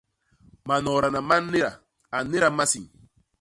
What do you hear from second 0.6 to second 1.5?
Manoodana ma